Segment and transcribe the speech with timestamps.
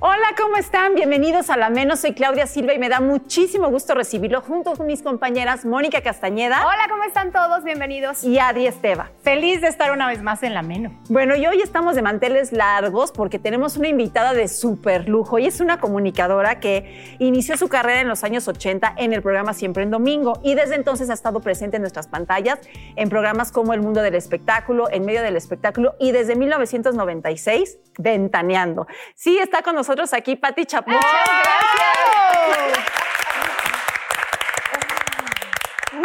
[0.00, 0.94] Hola, ¿cómo están?
[0.94, 1.98] Bienvenidos a La Menos.
[1.98, 6.64] Soy Claudia Silva y me da muchísimo gusto recibirlo junto con mis compañeras Mónica Castañeda.
[6.64, 7.64] Hola, ¿cómo están todos?
[7.64, 8.22] Bienvenidos.
[8.22, 9.10] Y Adi Esteva.
[9.24, 10.92] Feliz de estar una vez más en La Menos.
[11.08, 15.46] Bueno, y hoy estamos de manteles largos porque tenemos una invitada de súper lujo y
[15.46, 19.82] es una comunicadora que inició su carrera en los años 80 en el programa Siempre
[19.82, 22.60] en Domingo y desde entonces ha estado presente en nuestras pantallas
[22.94, 28.86] en programas como El Mundo del Espectáculo, En Medio del Espectáculo y desde 1996 Ventaneando.
[29.16, 30.92] Sí, está con nosotros nosotros aquí Pati Chapoy.
[30.92, 31.10] Muchas
[31.42, 31.88] gracias.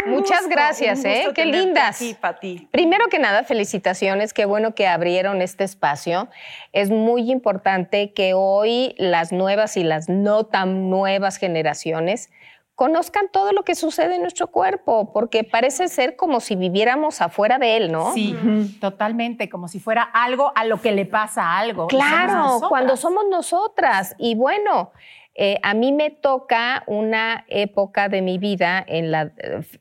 [0.06, 1.26] Muchas gracias, ¿eh?
[1.34, 2.02] Qué lindas.
[2.18, 2.66] Pati.
[2.70, 4.32] Primero que nada, felicitaciones.
[4.32, 6.28] Qué bueno que abrieron este espacio.
[6.72, 12.30] Es muy importante que hoy las nuevas y las no tan nuevas generaciones
[12.74, 17.58] conozcan todo lo que sucede en nuestro cuerpo, porque parece ser como si viviéramos afuera
[17.58, 18.12] de él, ¿no?
[18.12, 18.36] Sí,
[18.80, 21.86] totalmente, como si fuera algo a lo que le pasa algo.
[21.86, 24.16] Claro, cuando somos nosotras.
[24.18, 24.90] Y bueno,
[25.36, 29.32] eh, a mí me toca una época de mi vida en la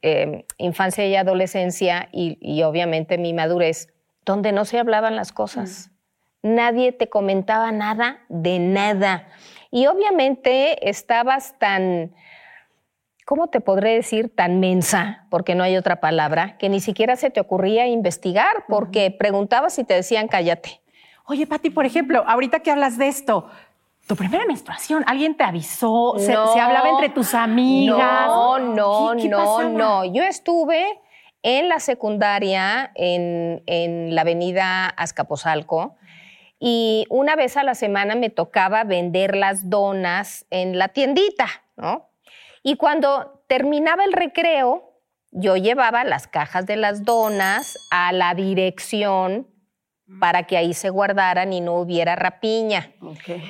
[0.01, 3.91] eh, infancia y adolescencia y, obviamente mi madurez,
[4.25, 5.91] donde no se hablaban las cosas.
[6.43, 9.27] Nadie te comentaba nada de nada.
[9.71, 12.13] Y obviamente estabas tan
[13.25, 17.29] ¿cómo te podré decir tan mensa, porque no hay otra palabra, que ni siquiera se
[17.29, 20.81] te ocurría investigar, porque preguntabas y te decían cállate?
[21.25, 23.47] Oye, Pati, por ejemplo, ahorita que hablas de esto,
[24.07, 26.15] tu primera menstruación, ¿alguien te avisó?
[26.17, 28.27] ¿Se, hablaba entre tus amigas?
[28.27, 30.05] No, no, no, no.
[30.05, 30.99] Yo estuve
[31.41, 35.95] en la secundaria en, en la avenida Azcapotzalco
[36.59, 41.47] y una vez a la semana me tocaba vender las donas en la tiendita,
[41.77, 42.09] ¿no?
[42.63, 44.93] Y cuando terminaba el recreo,
[45.31, 49.47] yo llevaba las cajas de las donas a la dirección
[50.19, 52.93] para que ahí se guardaran y no hubiera rapiña.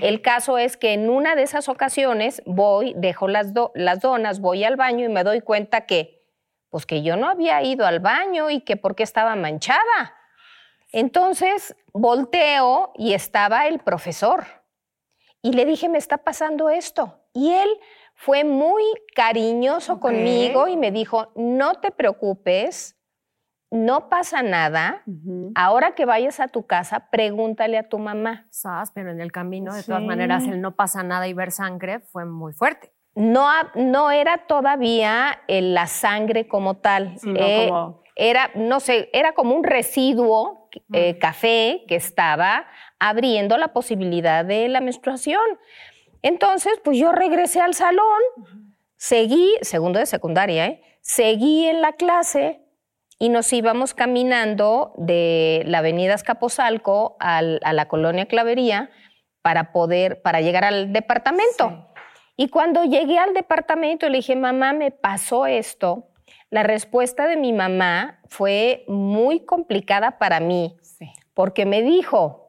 [0.01, 4.63] El caso es que en una de esas ocasiones voy, dejo las, las donas, voy
[4.63, 6.23] al baño y me doy cuenta que,
[6.69, 10.15] pues que yo no había ido al baño y que porque estaba manchada.
[10.91, 14.45] Entonces volteo y estaba el profesor.
[15.41, 17.19] Y le dije, me está pasando esto.
[17.33, 17.69] Y él
[18.23, 22.97] fue muy cariñoso conmigo y me dijo, no te preocupes,
[23.69, 25.03] no pasa nada.
[25.55, 28.47] Ahora que vayas a tu casa, pregúntale a tu mamá.
[28.49, 31.99] Sabes, pero en el camino, de todas maneras, el no pasa nada y ver sangre
[31.99, 32.93] fue muy fuerte.
[33.13, 33.45] No,
[33.75, 37.17] no era todavía la sangre como tal.
[37.35, 37.69] Eh,
[38.15, 42.67] era, no sé, era como un residuo eh, café que estaba
[42.99, 45.41] abriendo la posibilidad de la menstruación.
[46.23, 48.21] Entonces, pues yo regresé al salón,
[48.95, 50.81] seguí, segundo de secundaria, ¿eh?
[51.01, 52.61] seguí en la clase
[53.19, 58.89] y nos íbamos caminando de la avenida Escaposalco a la colonia Clavería
[59.41, 61.89] para poder, para llegar al departamento.
[62.35, 66.07] Y cuando llegué al departamento le dije, mamá, me pasó esto.
[66.49, 70.77] La respuesta de mi mamá fue muy complicada para mí,
[71.33, 72.42] porque me dijo,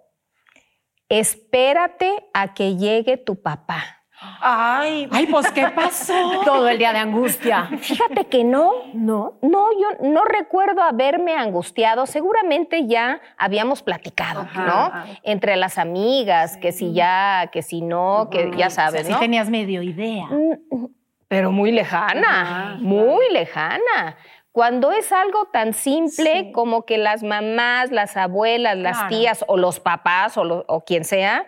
[1.08, 4.04] espérate a que llegue tu papá.
[4.40, 6.14] Ay, ay, pues ¿qué pasó?
[6.44, 7.68] Todo el día de angustia.
[7.78, 8.72] Fíjate que no.
[8.94, 9.38] No.
[9.42, 12.06] No, yo no recuerdo haberme angustiado.
[12.06, 14.92] Seguramente ya habíamos platicado, ¿no?
[15.22, 19.14] Entre las amigas, que si ya, que si no, que ya sabes, ¿no?
[19.16, 20.26] Sí tenías medio idea.
[20.26, 20.86] Mm,
[21.28, 24.16] pero muy lejana, muy lejana.
[24.54, 29.80] Cuando es algo tan simple como que las mamás, las abuelas, las tías o los
[29.80, 31.44] papás o, o quien sea,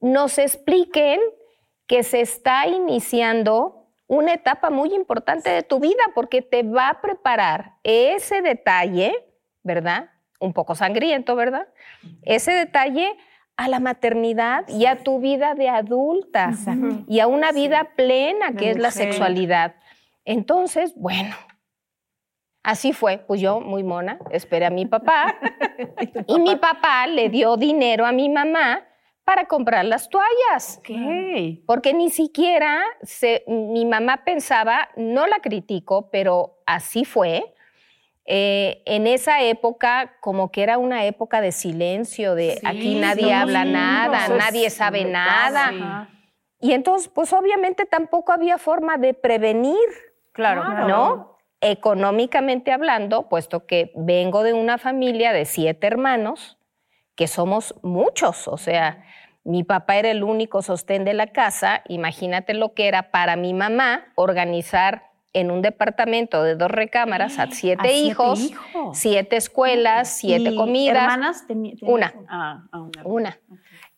[0.00, 1.20] nos expliquen
[1.86, 7.00] que se está iniciando una etapa muy importante de tu vida porque te va a
[7.02, 9.12] preparar ese detalle,
[9.62, 10.08] ¿verdad?
[10.40, 11.68] Un poco sangriento, ¿verdad?
[12.22, 13.14] Ese detalle
[13.58, 16.52] a la maternidad y a tu vida de adulta
[17.06, 19.74] y a una vida plena que es la sexualidad.
[20.24, 21.36] Entonces, bueno,
[22.62, 25.36] Así fue, pues yo, muy mona, esperé a mi papá
[26.28, 28.84] y mi papá le dio dinero a mi mamá
[29.24, 30.80] para comprar las toallas.
[31.66, 32.82] Porque ni siquiera
[33.46, 37.54] mi mamá pensaba, no la critico, pero así fue.
[38.24, 43.64] Eh, en esa época, como que era una época de silencio, de aquí nadie habla
[43.64, 46.08] nada, nadie sabe nada.
[46.60, 49.76] Y entonces, pues obviamente tampoco había forma de prevenir.
[50.30, 50.86] Claro.
[50.86, 51.31] ¿No?
[51.62, 56.58] Económicamente hablando, puesto que vengo de una familia de siete hermanos,
[57.14, 59.04] que somos muchos, o sea,
[59.44, 63.54] mi papá era el único sostén de la casa, imagínate lo que era para mi
[63.54, 68.50] mamá organizar en un departamento de dos recámaras a siete, hijos,
[68.92, 71.02] siete escuelas, siete comidas.
[71.02, 71.46] ¿Hermanas?
[71.82, 72.12] Una.
[72.28, 73.02] Ah, ah, una.
[73.04, 73.38] una.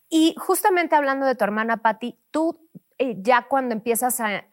[0.08, 2.63] Y justamente hablando de tu hermana Patti, tú
[2.98, 4.44] ya cuando empiezas a,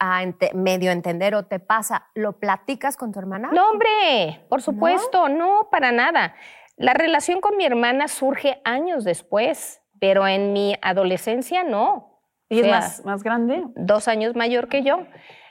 [0.53, 3.51] medio entender o te pasa, ¿lo platicas con tu hermana?
[3.51, 5.67] No, hombre, por supuesto, ¿No?
[5.71, 6.35] para nada.
[6.77, 12.19] La relación con mi hermana surge años después, pero en mi adolescencia no.
[12.49, 13.63] ¿Y es más, grande?
[13.75, 15.05] Dos años mayor que yo.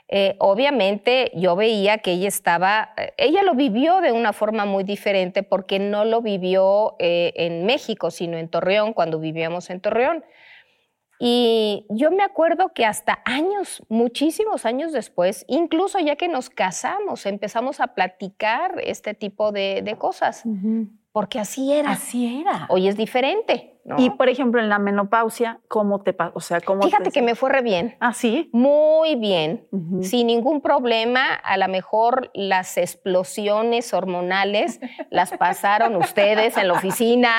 [0.09, 4.83] Eh, obviamente yo veía que ella estaba, eh, ella lo vivió de una forma muy
[4.83, 10.25] diferente porque no lo vivió en México, sino en Torreón, cuando vivíamos en Torreón.
[11.23, 17.27] Y yo me acuerdo que hasta años, muchísimos años después, incluso ya que nos casamos,
[17.27, 20.43] empezamos a platicar este tipo de, cosas.
[21.11, 21.91] Porque así era.
[21.91, 22.65] Así era.
[22.69, 23.70] Hoy es diferente.
[23.97, 26.31] Y por ejemplo, en la menopausia, ¿cómo te pasa?
[26.35, 27.97] O sea, ¿cómo Fíjate que me fue re bien.
[27.99, 28.49] Ah, sí.
[28.53, 29.67] Muy bien.
[30.01, 31.33] Sin ningún problema.
[31.33, 34.79] A lo mejor las explosiones hormonales
[35.09, 37.29] las pasaron ustedes en la oficina.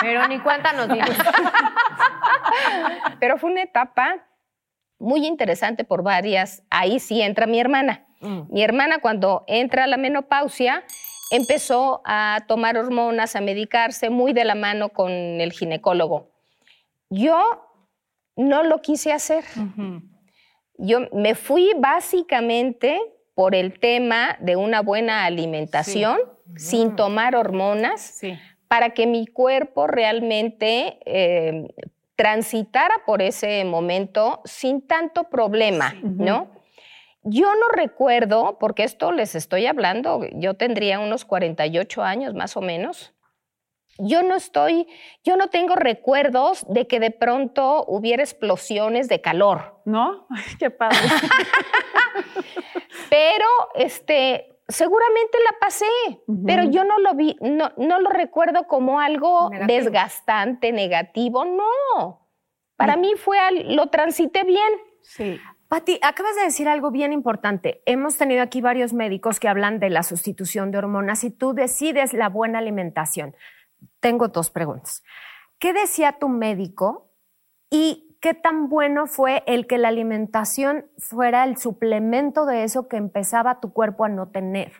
[0.00, 0.88] Pero ni cuéntanos.
[3.20, 4.26] Pero fue una etapa
[4.98, 6.62] muy interesante por varias.
[6.70, 8.06] Ahí sí entra mi hermana.
[8.20, 8.42] Mm.
[8.50, 10.84] Mi hermana cuando entra a la menopausia
[11.32, 16.28] empezó a tomar hormonas, a medicarse muy de la mano con el ginecólogo.
[17.08, 17.38] Yo
[18.36, 19.42] no lo quise hacer.
[20.76, 23.00] Yo me fui básicamente
[23.34, 26.18] por el tema de una buena alimentación,
[26.56, 28.20] sin tomar hormonas,
[28.68, 31.74] para que mi cuerpo realmente eh,
[32.14, 36.50] transitara por ese momento sin tanto problema, ¿no?
[37.24, 42.60] Yo no recuerdo, porque esto les estoy hablando, yo tendría unos 48 años más o
[42.60, 43.14] menos.
[43.98, 44.88] Yo no estoy,
[45.22, 49.80] yo no tengo recuerdos de que de pronto hubiera explosiones de calor.
[49.84, 50.26] ¿No?
[50.58, 50.98] Qué padre.
[53.10, 55.86] pero este, seguramente la pasé,
[56.46, 62.28] pero yo no lo vi, no, no lo recuerdo como algo desgastante, negativo, no.
[62.76, 64.72] Para mí fue, lo transité bien.
[65.02, 65.38] Sí.
[65.72, 67.80] Pati, acabas de decir algo bien importante.
[67.86, 72.12] Hemos tenido aquí varios médicos que hablan de la sustitución de hormonas y tú decides
[72.12, 73.34] la buena alimentación.
[73.98, 75.02] Tengo dos preguntas.
[75.58, 77.14] ¿Qué decía tu médico
[77.70, 82.98] y qué tan bueno fue el que la alimentación fuera el suplemento de eso que
[82.98, 84.72] empezaba tu cuerpo a no tener?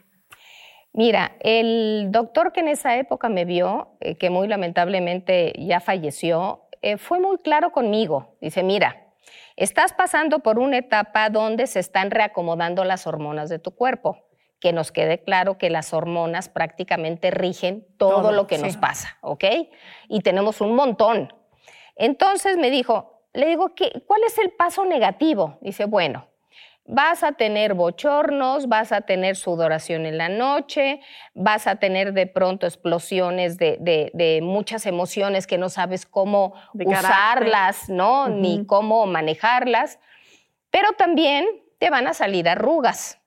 [0.93, 6.69] Mira, el doctor que en esa época me vio, eh, que muy lamentablemente ya falleció,
[6.83, 8.37] eh, fue muy claro conmigo.
[8.43, 9.03] Dice, mira,
[9.57, 14.27] Estás pasando por una etapa donde se están reacomodando las hormonas de tu cuerpo.
[14.61, 19.45] Que nos quede claro que las hormonas prácticamente rigen todo, lo que nos pasa, ¿ok?
[20.09, 21.35] Y tenemos un montón.
[21.97, 23.73] Entonces me dijo, le digo,
[24.07, 25.59] ¿cuál es el paso negativo?
[25.63, 26.29] Dice, bueno,
[26.93, 31.01] vas a tener bochornos, vas a tener sudoración en la noche,
[31.33, 38.29] vas a tener de pronto explosiones de, muchas emociones que no sabes cómo usarlas, ¿no?
[38.29, 39.99] Ni cómo manejarlas.
[40.71, 41.47] Pero también
[41.79, 43.19] te van a salir arrugas.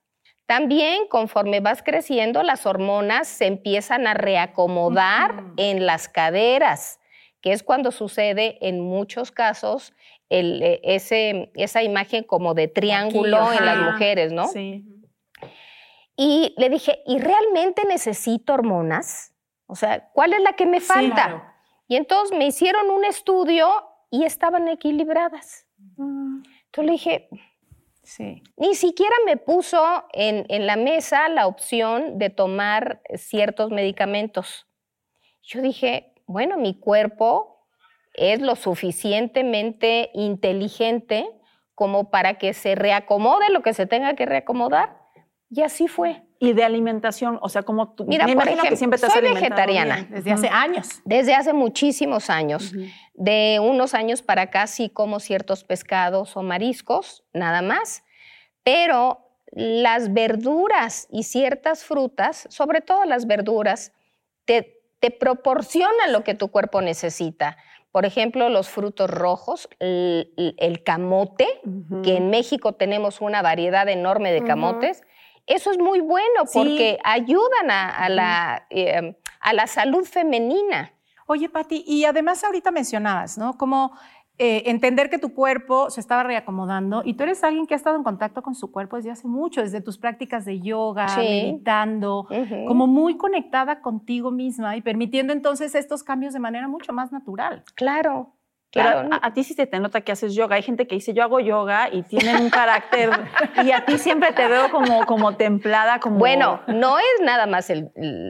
[0.45, 6.99] También conforme vas creciendo, las hormonas se empiezan a reacomodar en las caderas,
[7.41, 9.93] que es cuando sucede en muchos casos
[10.29, 14.47] eh, ese, esa imagen como de triángulo en las mujeres, ¿no?
[14.47, 14.85] Sí.
[16.17, 19.33] Y le dije, ¿y realmente necesito hormonas?
[19.67, 21.55] O sea, ¿cuál es la que me falta?
[21.87, 23.69] Y entonces me hicieron un estudio
[24.09, 25.67] y estaban equilibradas.
[25.97, 26.43] Mm.
[26.65, 27.29] Entonces le dije,
[28.05, 28.43] Sí.
[28.57, 34.67] Ni siquiera me puso en, en la mesa la opción de tomar ciertos medicamentos.
[35.41, 37.54] Yo dije, bueno, mi cuerpo
[38.17, 41.27] es lo suficientemente inteligente
[41.73, 44.97] como para que se reacomode lo que se tenga que reacomodar.
[45.49, 46.23] Y así fue.
[46.39, 48.05] Y de alimentación, o sea, como tú.
[48.05, 49.95] Mira, me por imagino que ejemplo, siempre te has soy vegetariana.
[49.95, 50.11] bien.
[50.11, 50.89] Desde hace años.
[51.05, 52.73] Desde hace muchísimos años.
[53.13, 58.03] De unos años para acá sí como ciertos pescados o mariscos, nada más.
[58.63, 63.93] Pero las verduras y ciertas frutas, sobre todo las verduras,
[64.43, 67.57] te, te proporcionan lo que tu cuerpo necesita.
[67.95, 71.47] Por ejemplo, los frutos rojos, el, el camote,
[72.03, 75.01] que en México tenemos una variedad enorme de camotes.
[75.45, 76.59] Eso es muy bueno Sí.
[76.59, 80.91] porque ayudan a, a la, eh, a la salud femenina.
[81.25, 83.57] Oye, Pati, y además ahorita mencionabas, ¿no?
[83.57, 83.97] Como
[84.37, 87.95] eh, entender que tu cuerpo se estaba reacomodando y tú eres alguien que ha estado
[87.95, 91.21] en contacto con su cuerpo desde hace mucho, desde tus prácticas de yoga, Sí.
[91.21, 92.27] meditando,
[92.67, 97.63] como muy conectada contigo misma y permitiendo entonces estos cambios de manera mucho más natural.
[97.75, 98.34] Claro,
[98.75, 99.09] Pero claro.
[99.13, 100.57] a, a ti sí se te nota que haces yoga.
[100.57, 103.09] Hay gente que dice, yo hago yoga y tienen un carácter.
[103.63, 106.17] y a ti siempre te veo como, como templada, como.
[106.19, 107.89] Bueno, no es nada más el-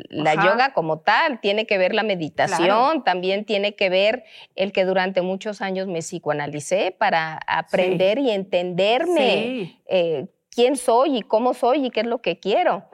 [0.09, 0.45] la Ajá.
[0.45, 4.23] yoga como tal, tiene que ver la meditación, también tiene que ver
[4.55, 9.79] el que durante muchos años me psicoanalicé para aprender y entenderme Sí.
[9.87, 12.85] eh, quién soy y cómo soy y qué es lo que quiero.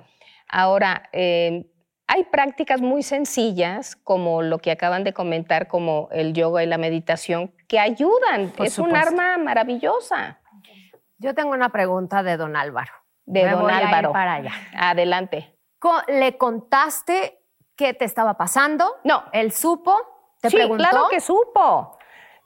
[0.47, 1.65] Ahora, eh,
[2.13, 6.77] hay prácticas muy sencillas, como lo que acaban de comentar, como el yoga y la
[6.77, 8.49] meditación, que ayudan.
[8.49, 10.41] Por es un arma maravillosa
[11.19, 12.91] Yo tengo una pregunta de don Álvaro.
[13.25, 14.11] de Me don voy a ir Álvaro.
[14.11, 14.51] para allá.
[14.75, 15.57] Adelante.
[16.09, 17.39] ¿Le contaste
[17.77, 18.97] qué te estaba pasando?
[19.05, 19.23] No.
[19.31, 19.95] ¿Él supo?
[20.41, 20.83] ¿Te sí, preguntó?
[20.83, 21.97] claro que supo.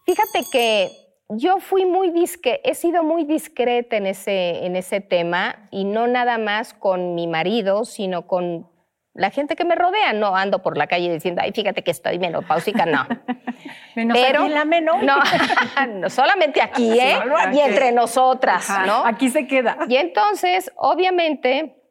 [0.05, 0.91] Fíjate que
[1.29, 6.05] yo fui muy disque, he sido muy discreta en ese, en ese tema y no
[6.05, 8.69] nada más con mi marido, sino con
[9.15, 10.13] la gente que me rodea.
[10.13, 13.07] No ando por la calle diciendo, ay, fíjate que estoy menopáusica, no.
[13.95, 15.03] Menos Pero- aquí en la menor.
[15.03, 15.15] No,
[15.95, 17.17] no, solamente aquí, ¿eh?
[17.53, 19.05] Y entre nosotras, Ajá, ¿no?
[19.05, 19.77] Aquí se queda.
[19.87, 21.81] Y entonces, obviamente,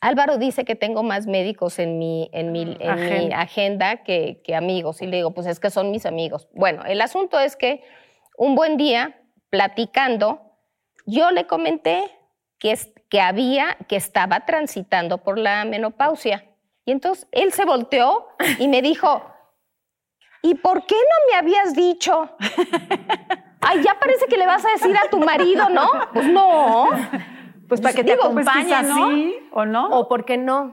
[0.00, 3.40] Álvaro dice que tengo más médicos en mi, en mi, en mi Agenda.
[3.40, 5.00] agenda que, que amigos.
[5.00, 6.48] Y le digo, pues es que son mis amigos.
[6.52, 7.82] Bueno, el asunto es que
[8.36, 10.42] un buen día, platicando,
[11.06, 12.04] yo le comenté
[12.58, 16.44] que, es, que había, que estaba transitando por la menopausia.
[16.84, 19.22] Y entonces él se volteó y me dijo,
[20.42, 22.30] ¿y por qué no me habías dicho?
[23.60, 25.88] Ay, ya parece que le vas a decir a tu marido, ¿no?
[26.12, 26.88] Pues no.
[27.68, 29.08] Pues para que te Digo, pues, acompañe, ¿no?
[29.10, 29.48] sí.
[29.52, 29.88] ¿O no?
[29.90, 30.72] ¿O por qué no?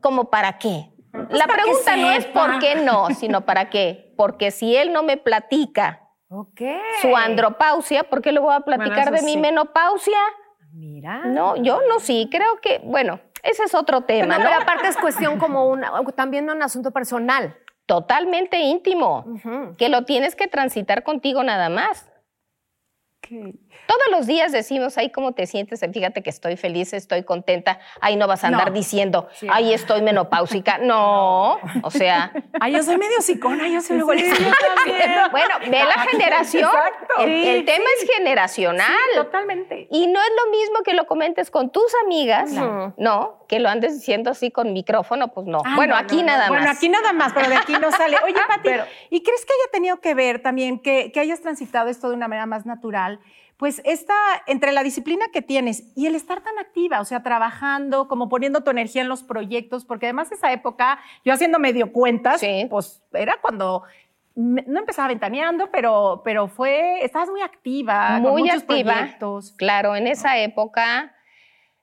[0.00, 0.90] ¿Como para qué?
[1.30, 4.14] La para que pregunta no es por qué no, sino para qué.
[4.16, 6.60] Porque si él no me platica Ok.
[7.02, 10.18] su andropausia, ¿por qué le voy a platicar de mi menopausia?
[10.76, 11.24] Mira.
[11.24, 14.56] No, yo no sí, creo que, bueno, ese es otro tema, Pero ¿no?
[14.56, 17.56] aparte es cuestión como una, también un asunto personal.
[17.86, 19.24] Totalmente íntimo,
[19.78, 22.10] que lo tienes que transitar contigo nada más.
[23.86, 25.80] Todos los días decimos, ay, ¿cómo te sientes?
[25.92, 27.78] Fíjate que estoy feliz, estoy contenta.
[28.00, 28.74] Ay, no vas a andar No.
[28.74, 30.78] diciendo, ay, estoy menopáusica.
[30.86, 34.22] No, o sea, Ay, yo soy medio psicona, yo soy luego le
[35.30, 36.64] bueno, ve la generación.
[36.64, 37.14] Exacto.
[37.20, 38.86] El, Sí, el tema es generacional.
[39.14, 39.88] Totalmente.
[39.90, 42.50] Y no es lo mismo que lo comentes con tus amigas,
[42.96, 45.60] no, que lo andes diciendo así con micrófono, pues no.
[45.64, 46.76] Ah, bueno, no, aquí nada Bueno, más.
[46.76, 48.16] aquí nada más, pero de aquí no sale.
[48.24, 51.88] Oye, Pati, Pero- ¿y crees que haya tenido que ver también que, que hayas transitado
[51.88, 53.20] esto de una manera más natural?
[53.56, 54.14] Pues esta,
[54.46, 58.62] entre la disciplina que tienes y el estar tan activa, o sea, trabajando, como poniendo
[58.62, 62.66] tu energía en los proyectos, porque además esa época, yo haciendo medio cuentas, Sí.
[62.68, 63.84] pues era cuando
[64.34, 68.92] no empezaba ventaneando, pero, pero fue, estabas muy activa, con Muy muchos activa.
[68.94, 69.52] proyectos.
[69.52, 71.14] Claro, en esa época,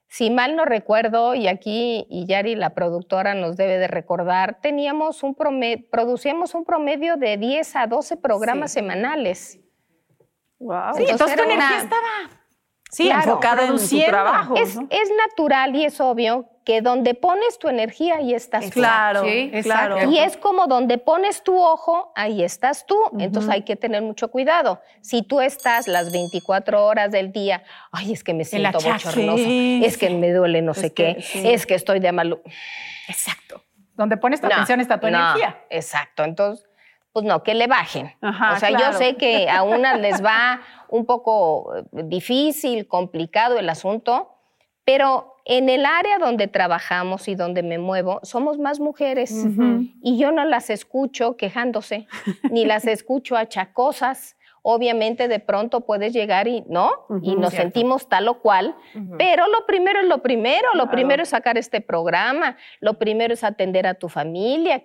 [0.06, 5.24] si mal no recuerdo, y aquí y Yari, la productora, nos debe de recordar, teníamos
[5.24, 8.78] un promedio, producíamos un promedio de 10 a 12 programas Sí.
[8.78, 9.58] semanales.
[10.58, 10.94] Wow.
[10.96, 12.06] Sí, Entonces entonces tu energía una- estaba
[12.90, 14.54] sí, Claro, enfocada en tu trabajo.
[14.56, 14.86] Es, ¿no?
[14.90, 18.70] es natural y es obvio que donde pones tu energía, ahí estás tú.
[18.70, 20.10] Claro, Sí, claro.
[20.10, 22.96] Y es como donde pones tu ojo, ahí estás tú.
[23.18, 24.80] Entonces hay que tener mucho cuidado.
[25.02, 29.82] Si tú estás las 24 horas del día, ay, es que me siento bochornosa, Sí,
[29.84, 31.46] es que me duele no sé que qué, sí.
[31.46, 32.40] es que estoy de mal.
[33.08, 33.62] Exacto.
[33.94, 35.62] Donde pones tu No, atención está tu no, energía.
[35.68, 36.24] Exacto.
[36.24, 36.66] Entonces,
[37.14, 38.12] pues no, que le bajen.
[38.20, 38.92] Ajá, o sea, claro.
[38.92, 44.32] yo sé que a unas les va un poco eh, difícil, complicado el asunto,
[44.84, 49.32] pero en el área donde trabajamos y donde me muevo, somos más mujeres.
[50.02, 52.08] Y yo no las escucho quejándose,
[52.50, 54.36] ni las escucho achacosas.
[54.62, 57.06] Obviamente de pronto puedes llegar y, ¿no?
[57.22, 58.74] y nos sentimos tal o cual,
[59.18, 63.44] pero lo primero es lo primero, lo primero es sacar este programa, lo primero es
[63.44, 64.82] atender a tu familia,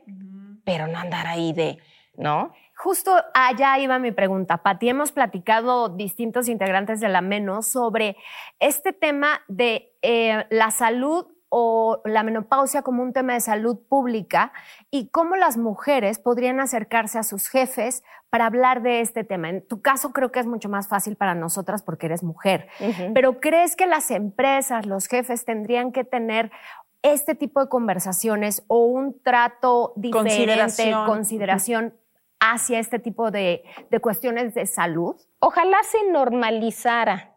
[0.65, 1.77] pero no andar ahí de,
[2.19, 2.51] ¿no?
[2.75, 4.89] Justo allá iba mi pregunta, Pati.
[4.89, 8.15] Hemos platicado distintos integrantes de la Menos sobre
[8.59, 14.53] este tema de eh, la salud o la menopausia como un tema de salud pública
[14.91, 19.49] y cómo las mujeres podrían acercarse a sus jefes para hablar de este tema.
[19.49, 22.67] En tu caso creo que es mucho más fácil para nosotras porque eres mujer,
[23.15, 26.51] pero ¿crees que las empresas, los jefes tendrían que tener
[27.01, 31.93] este tipo de conversaciones o un trato diferente, consideración, consideración
[32.39, 35.15] hacia este tipo de, de cuestiones de salud?
[35.39, 37.35] Ojalá se normalizara,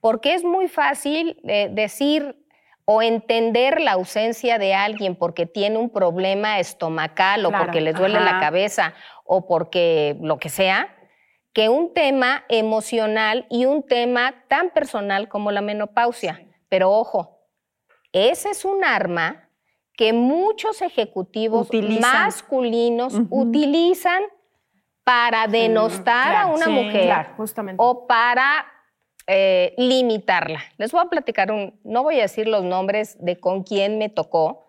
[0.00, 2.36] porque es muy fácil eh, decir
[2.84, 8.18] o entender la ausencia de alguien porque tiene un problema estomacal o porque le duele
[8.18, 10.96] la cabeza o porque lo que sea,
[11.52, 16.46] que un tema emocional y un tema tan personal como la menopausia.
[16.70, 17.42] Pero ojo,
[18.12, 19.50] ese es un arma
[19.94, 21.68] que muchos ejecutivos
[22.00, 24.22] masculinos utilizan
[25.08, 27.28] para denostar a una mujer
[27.78, 28.66] o para
[29.26, 30.60] eh, limitarla.
[30.76, 34.10] Les voy a platicar un, no voy a decir los nombres de con quién me
[34.10, 34.68] tocó,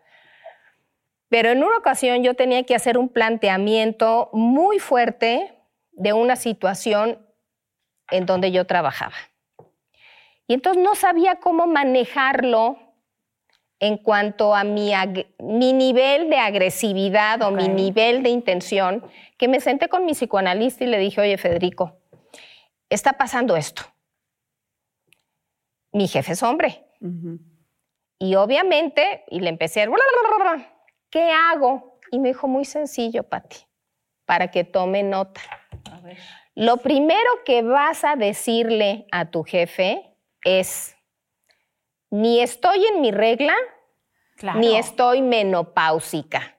[1.28, 7.20] pero en una ocasión yo tenía que hacer un planteamiento muy fuerte de una situación
[8.10, 9.16] en donde yo trabajaba.
[10.48, 12.78] Y entonces no sabía cómo manejarlo
[13.80, 14.92] en cuanto a mi,
[15.40, 19.04] mi nivel de agresividad o mi nivel de intención,
[19.38, 21.98] que me senté con mi psicoanalista y le dije, oye, Federico,
[22.90, 23.84] está pasando esto
[25.92, 26.86] mi jefe es hombre.
[28.20, 29.88] Y obviamente, y le empecé a...
[31.10, 32.00] ¿Qué hago?
[32.12, 33.58] Y me dijo, muy sencillo, Pati,
[34.26, 35.42] para que tome nota.
[36.56, 40.96] Lo primero que vas a decirle a tu jefe es,
[42.10, 43.56] ni estoy en mi regla,
[44.56, 46.58] ni estoy menopáusica.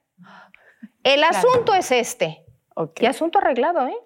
[1.03, 2.45] El asunto es este.
[2.95, 3.97] ¿Qué asunto arreglado, ¿eh?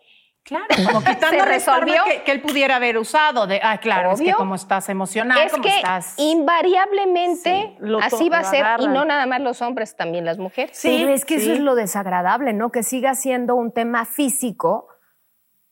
[0.45, 4.35] Claro, como quitando se resolvió que, él pudiera haber usado de, ah, claro, es que
[4.35, 5.83] como estás emocional, es que
[6.23, 10.77] invariablemente así va a ser y no nada más los hombres, también las mujeres.
[10.77, 12.71] Sí, es que eso es lo desagradable, ¿no?
[12.71, 14.89] Que siga siendo un tema físico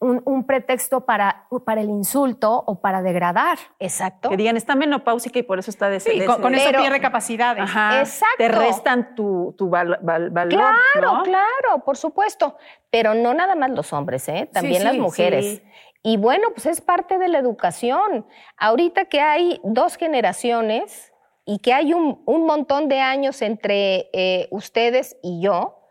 [0.03, 3.59] un, pretexto para, para el insulto o para degradar.
[3.79, 4.29] Exacto.
[4.29, 7.71] Que digan, está menopáusica y por eso está de sí, con, eso pierde capacidades.
[7.71, 8.37] Exacto.
[8.39, 9.99] Te restan tu, tu valor.
[10.49, 12.57] Claro, claro, por supuesto.
[12.91, 14.49] Pero no nada más los hombres, ¿eh?
[14.53, 15.63] también las mujeres.
[16.03, 18.27] Y bueno, pues es parte de la educación.
[18.57, 21.13] Ahorita que hay dos generaciones
[21.45, 25.82] y que hay un, un montón de años entre eh, ustedes y yo,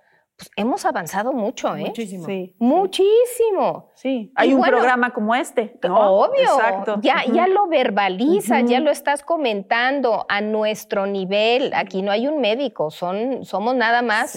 [0.41, 1.83] pues, hemos avanzado mucho, ¿eh?
[1.85, 2.25] Muchísimo.
[2.25, 2.55] Sí.
[2.57, 3.91] Muchísimo.
[3.93, 4.31] Sí.
[4.33, 5.77] Hay un programa como este.
[5.87, 6.41] Obvio.
[6.41, 6.97] Exacto.
[7.03, 11.71] Ya, ya lo verbalizas, ya lo estás comentando a nuestro nivel.
[11.75, 14.35] Aquí no hay un médico, son, somos nada más.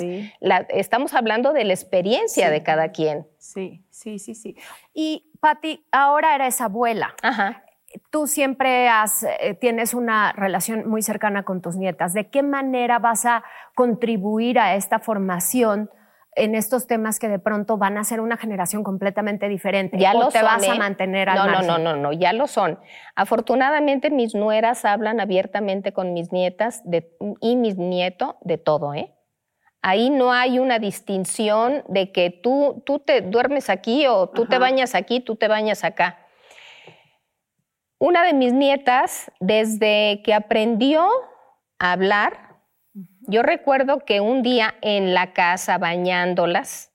[0.69, 3.27] estamos hablando de la experiencia de cada quien.
[3.39, 4.57] Sí, sí, sí, sí.
[4.93, 7.15] Y Patti, ahora eres abuela.
[7.23, 7.64] Ajá
[8.11, 12.13] tú siempre has, eh, tienes una relación muy cercana con tus nietas.
[12.13, 15.91] ¿De qué manera vas a contribuir a esta formación
[16.37, 19.99] en estos temas que de pronto van a ser una generación completamente diferente?
[19.99, 20.79] Ya lo te vas a ¿eh?
[20.79, 21.67] mantener al no, margen?
[21.67, 22.79] No, no, no, no, ya lo son.
[23.15, 26.83] Afortunadamente mis nueras hablan abiertamente con mis nietas
[27.41, 29.15] y mis nietos de todo, ¿eh?
[29.87, 34.59] Ahí no hay una distinción de que tú, tú te duermes aquí o tú te
[34.59, 36.24] bañas aquí, tú te bañas acá
[38.05, 41.09] una de mis nietas, desde que aprendió
[41.79, 42.59] a hablar,
[43.23, 46.93] yo recuerdo que un día en la casa bañándolas,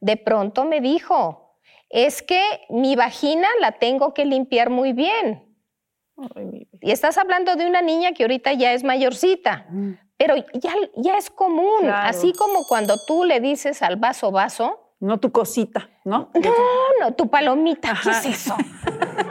[0.00, 1.54] de pronto me dijo,
[1.90, 5.44] es que mi vagina la tengo que limpiar muy bien.
[6.80, 9.64] y estás hablando de una niña que ahorita ya es mayorcita,
[10.16, 15.18] pero ya, ya es común, así como cuando tú le dices al vaso vaso, no
[15.18, 16.30] tu cosita, ¿no?
[16.34, 16.52] No,
[17.00, 17.94] no, tu palomita.
[18.02, 18.56] ¿Qué es eso?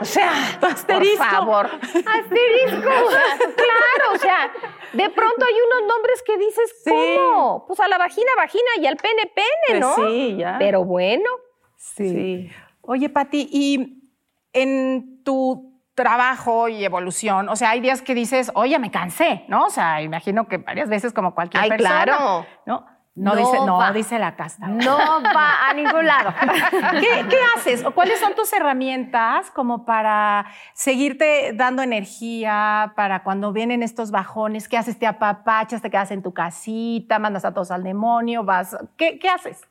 [0.00, 0.30] O sea,
[0.62, 1.18] asterisco.
[1.18, 1.66] por favor.
[1.66, 2.80] Asterisco.
[3.56, 4.50] claro, o sea,
[4.92, 7.64] de pronto hay unos nombres que dices, ¿cómo?
[7.66, 9.94] Pues a la vagina, vagina y al pene, pene, pues ¿no?
[9.96, 10.56] sí, ya.
[10.58, 11.28] Pero bueno.
[11.76, 12.50] Sí.
[12.80, 14.10] Oye, Pati, y
[14.54, 19.66] en tu trabajo y evolución, o sea, hay días que dices, oye, me cansé, ¿no?
[19.66, 22.04] O sea, imagino que varias veces como cualquier Ay, persona.
[22.04, 22.46] claro.
[22.64, 22.86] ¿no?
[23.18, 24.68] No, dice, no dice la casta.
[24.68, 26.32] No va a ningún lado.
[27.00, 27.84] ¿Qué, haces?
[27.84, 34.68] ¿O cuáles son tus herramientas como para seguirte dando energía, para cuando vienen estos bajones?
[34.68, 34.98] ¿Qué haces?
[34.98, 35.82] ¿Te apapachas?
[35.82, 37.18] ¿Te quedas en tu casita?
[37.18, 38.44] ¿Mandas a todos al demonio?
[38.44, 38.76] ¿Vas?
[38.96, 39.62] ¿Qué, qué haces?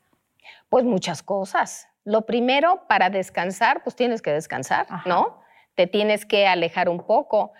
[0.68, 1.88] Pues muchas cosas.
[2.04, 5.40] lo primero para descansar, pues tienes que descansar, ¿no?
[5.74, 7.52] Te tienes que alejar un poco.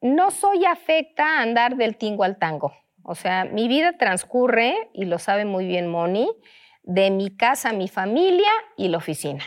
[0.00, 2.74] No soy afecta a andar del tingo al tango.
[3.04, 6.28] O sea, mi vida transcurre, y lo sabe muy bien Moni,
[6.82, 9.44] de mi casa, mi familia y la oficina,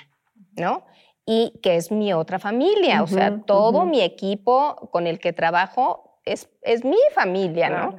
[0.56, 0.86] ¿no?
[1.26, 6.20] Y que es mi otra familia, o sea, todo mi equipo con el que trabajo
[6.24, 7.98] es, es mi familia, ¿no?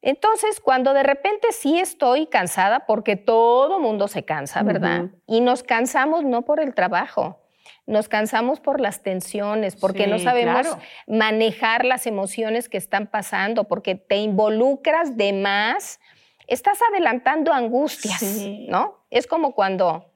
[0.00, 5.06] Entonces, cuando de repente sí estoy cansada, porque todo mundo se cansa, ¿verdad?
[5.26, 7.40] Y nos cansamos no por el trabajo,
[7.88, 10.66] nos cansamos por las tensiones, porque no sabemos
[11.06, 15.98] manejar las emociones que están pasando, porque te involucras de más,
[16.46, 18.22] estás adelantando angustias,
[18.68, 19.06] ¿no?
[19.10, 20.12] Es como cuando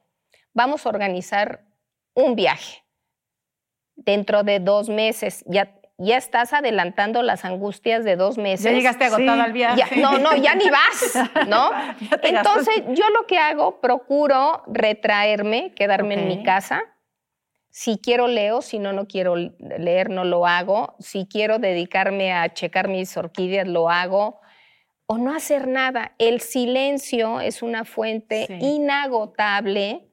[0.53, 1.65] vamos a organizar
[2.13, 2.83] un viaje.
[3.95, 8.65] Dentro de dos meses ya ya estás adelantando las angustias de dos meses.
[8.65, 10.01] Ya llegaste agotado al viaje.
[10.01, 11.71] no, no, ya ni vas, ¿no?
[12.23, 16.83] Entonces, yo lo que hago, procuro retraerme, quedarme en mi casa.
[17.75, 20.93] Si quiero leo, si no, no quiero leer, no lo hago.
[20.99, 24.41] Si quiero dedicarme a checar mis orquídeas, lo hago.
[25.07, 26.11] O no hacer nada.
[26.19, 30.07] El silencio es una fuente inagotable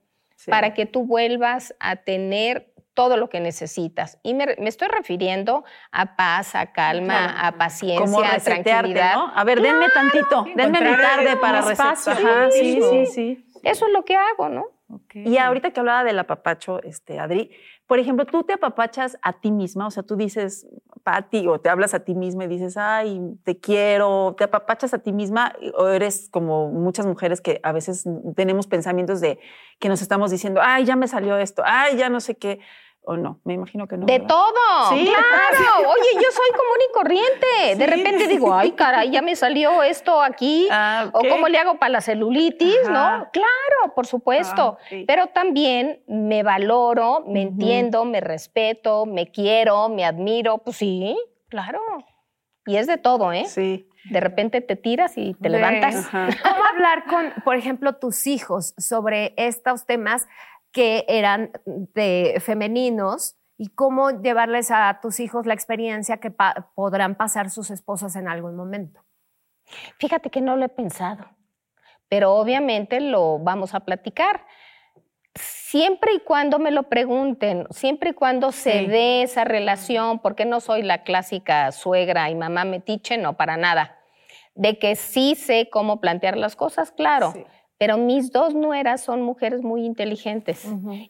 [0.46, 4.18] para que tú vuelvas a tener todo lo que necesitas.
[4.22, 9.16] Y me, estoy refiriendo a paz, a calma, a paciencia, a tranquilidad.
[9.16, 9.32] ¿no?
[9.34, 12.52] A ver, denme tantito, denme mi tarde para resetear.
[12.52, 14.79] Sí, sí, sí, Eso es lo que hago, ¿no?
[15.12, 17.50] Y ahorita que hablaba del apapacho, este, Adri,
[17.86, 20.66] por ejemplo, tú te apapachas a ti misma, o sea, tú dices,
[21.02, 24.98] Pati, o te hablas a ti misma y dices, ay, te quiero, te apapachas a
[24.98, 28.04] ti misma, o eres como muchas mujeres que a veces
[28.36, 29.38] tenemos pensamientos de
[29.78, 32.60] que nos estamos diciendo, ay, ya me salió esto, ay, ya no sé qué.
[33.02, 33.40] ¿O no?
[33.44, 34.04] Me imagino que no.
[34.06, 34.52] De todo.
[34.90, 35.88] Sí, claro.
[35.88, 37.76] Oye, yo soy común y corriente.
[37.76, 40.68] De repente digo, ay, caray, ya me salió esto aquí.
[40.70, 43.28] Ah, o cómo le hago para la celulitis, ¿no?
[43.32, 44.76] Claro, por supuesto.
[44.80, 50.58] Ah, Pero también me valoro, me entiendo, me respeto, me quiero, me admiro.
[50.58, 51.16] Pues sí,
[51.48, 51.80] claro.
[52.66, 53.46] Y es de todo, ¿eh?
[53.46, 53.88] Sí.
[54.10, 56.06] De repente te tiras y te levantas.
[56.08, 60.26] ¿Cómo hablar con, por ejemplo, tus hijos sobre estos temas?
[60.72, 66.32] Que eran de femeninos y cómo llevarles a tus hijos la experiencia que
[66.74, 69.04] podrán pasar sus esposas en algún momento.
[69.98, 71.26] Fíjate que no lo he pensado,
[72.08, 74.46] pero obviamente lo vamos a platicar.
[75.34, 80.60] Siempre y cuando me lo pregunten, siempre y cuando se dé esa relación, porque no
[80.60, 83.98] soy la clásica suegra y mamá metiche, no, para nada.
[84.54, 87.32] De que sí sé cómo plantear las cosas, claro.
[87.80, 90.66] Pero mis dos nueras son mujeres muy inteligentes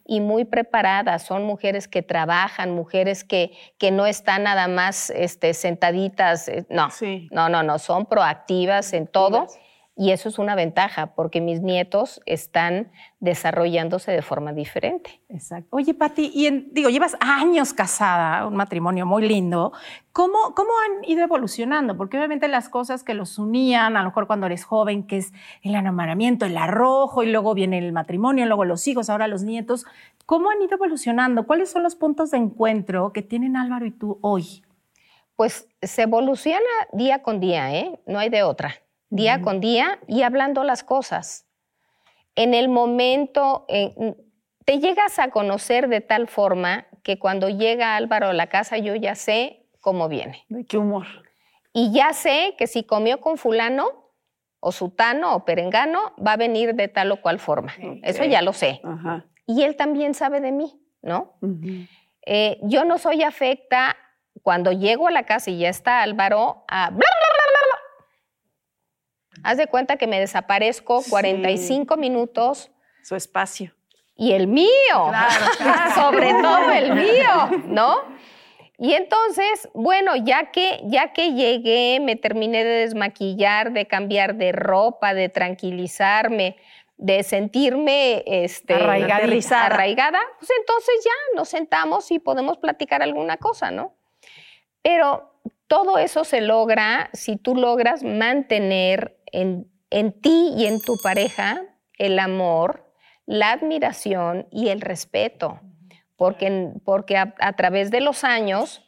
[0.07, 5.53] y muy preparadas, son mujeres que trabajan, mujeres que, que no están nada más este,
[5.53, 6.87] sentaditas, eh, no,
[7.29, 9.47] no, no, no, son proactivas en todo.
[9.95, 15.21] Y eso es una ventaja porque mis nietos están desarrollándose de forma diferente.
[15.27, 15.67] Exacto.
[15.71, 19.73] Oye, Pati, y digo, llevas años casada, un matrimonio muy lindo.
[20.13, 21.97] ¿Cómo, ¿Cómo han ido evolucionando?
[21.97, 25.33] Porque obviamente las cosas que los unían, a lo mejor cuando eres joven, que es
[25.61, 29.85] el enamoramiento, el arrojo, y luego viene el matrimonio, luego los hijos, ahora los nietos,
[30.25, 31.45] ¿cómo han ido evolucionando?
[31.45, 34.63] ¿Cuáles son los puntos de encuentro que tienen Álvaro y tú hoy?
[35.35, 36.61] Pues se evoluciona
[36.93, 37.99] día con día, ¿eh?
[38.05, 38.73] No hay de otra
[39.11, 41.45] día con día y hablando las cosas.
[42.35, 43.67] En el momento,
[44.65, 48.95] te llegas a conocer de tal forma que cuando llega Álvaro a la casa yo
[48.95, 50.45] ya sé cómo viene.
[50.49, 51.05] ¿De qué humor?
[51.73, 54.11] Y ya sé que si comió con fulano
[54.59, 57.73] o sutano o perengano, va a venir de tal o cual forma.
[58.03, 58.81] Eso ya lo sé.
[59.45, 61.37] Y él también sabe de mí, ¿no?
[62.25, 63.97] Eh, yo no soy afecta
[64.43, 66.91] cuando llego a la casa y ya está Álvaro a...
[69.43, 72.71] Haz de cuenta que me desaparezco 45 minutos.
[73.03, 73.73] Su espacio.
[74.15, 74.67] Y el mío,
[75.95, 78.03] sobre todo el mío, ¿no?
[78.77, 84.51] Y entonces, bueno, ya que, ya que llegué, me terminé de desmaquillar, de cambiar de
[84.51, 86.57] ropa, de tranquilizarme,
[86.97, 93.95] de sentirme este, arraigada, pues entonces ya nos sentamos y podemos platicar alguna cosa, ¿no?
[94.81, 95.31] Pero
[95.67, 101.61] todo eso se logra si tú logras mantener en, ti y en tu pareja
[101.97, 102.91] el amor,
[103.25, 105.59] la admiración y el respeto,
[106.15, 108.83] porque, porque a, través de los años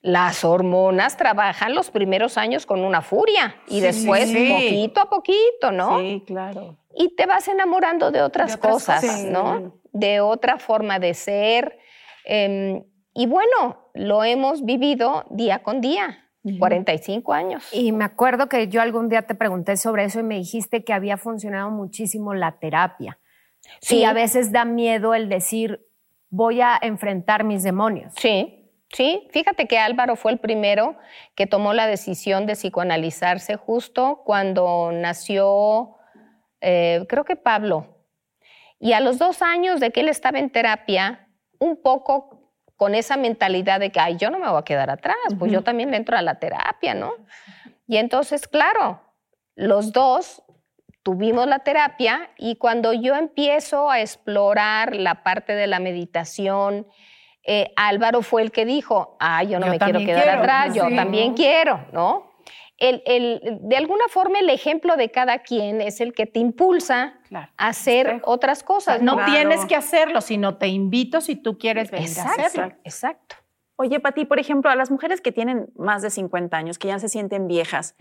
[0.00, 6.00] las hormonas trabajan los primeros años con una furia y después poquito a poquito, ¿no?
[6.00, 6.78] Sí, claro.
[6.94, 9.80] Y te vas enamorando de otras, cosas, ¿no?
[9.92, 11.78] De otra forma de ser.
[12.24, 16.25] Em, y bueno, lo hemos vivido día con día.
[16.58, 17.68] 45 años.
[17.72, 20.92] Y me acuerdo que yo algún día te pregunté sobre eso y me dijiste que
[20.92, 23.18] había funcionado muchísimo la terapia.
[23.80, 23.98] Sí.
[23.98, 25.86] Y a veces da miedo el decir,
[26.30, 28.12] voy a enfrentar mis demonios.
[28.16, 29.26] Sí, sí.
[29.32, 30.96] Fíjate que Álvaro fue el primero
[31.34, 35.96] que tomó la decisión de psicoanalizarse justo cuando nació,
[36.60, 38.04] eh, creo que Pablo.
[38.78, 41.28] Y a los dos años de que él estaba en terapia,
[41.58, 42.35] un poco
[42.76, 45.62] con esa mentalidad de que, ay, yo no me voy a quedar atrás, pues yo
[45.62, 47.12] también le entro a la terapia, ¿no?
[47.86, 49.00] Y entonces, claro,
[49.54, 50.42] los dos
[51.02, 56.86] tuvimos la terapia y cuando yo empiezo a explorar la parte de la meditación,
[57.44, 61.34] eh, Álvaro fue el que dijo, ah, yo no me quiero quedar atrás, yo también
[61.34, 62.25] quiero, ¿no?
[62.78, 67.68] El, de alguna forma el ejemplo de cada quien es el que te impulsa a
[67.68, 69.00] hacer otras cosas.
[69.00, 72.76] no tienes que hacerlo, sino te invito si tú quieres venir exacto, a hacerlo.
[72.84, 73.36] Exacto.
[73.76, 76.98] Oye, Pati, por ejemplo, a las mujeres que tienen más de 50 años, que ya
[76.98, 77.94] se sienten viejas,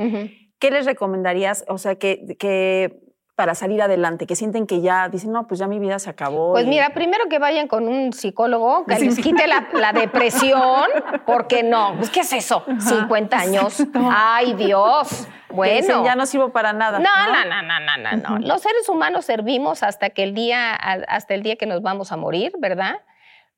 [0.60, 1.66] ¿qué les recomendarías?
[1.68, 3.05] O sea, que, que
[3.36, 6.54] para salir adelante, que sienten que ya dicen, no, pues ya mi vida se acabó.
[6.54, 10.86] Pues mira, primero que vayan con un psicólogo que les quite la, depresión,
[11.26, 12.64] porque no, pues ¿qué es eso?
[12.80, 13.86] 50 años.
[13.94, 15.28] Ay, Dios.
[15.50, 16.04] Bueno.
[16.04, 17.00] ya no sirvo para nada.
[17.00, 18.48] No, no, no, no, no, no.
[18.48, 22.18] Los seres humanos servimos hasta que el día, hasta el día que nos vamos a
[22.18, 23.02] morir, ¿verdad?